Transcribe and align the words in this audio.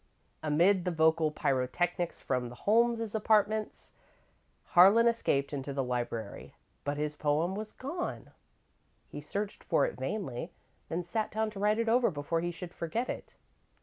Amid 0.41 0.83
the 0.83 0.89
vocal 0.89 1.29
pyrotechnics 1.29 2.21
from 2.21 2.49
the 2.49 2.55
Holmes 2.55 3.13
apartments, 3.13 3.93
Harlan 4.73 5.05
escaped 5.07 5.53
into 5.53 5.73
the 5.73 5.83
library, 5.83 6.55
but 6.83 6.97
his 6.97 7.15
poem 7.15 7.53
was 7.53 7.73
gone. 7.73 8.31
He 9.09 9.21
searched 9.21 9.63
for 9.63 9.85
it 9.85 9.99
vainly, 9.99 10.51
then 10.89 11.03
sat 11.03 11.29
down 11.29 11.51
to 11.51 11.59
write 11.59 11.77
it 11.77 11.87
over 11.87 12.09
before 12.09 12.41
he 12.41 12.49
should 12.49 12.73
forget 12.73 13.09
it. 13.11 13.35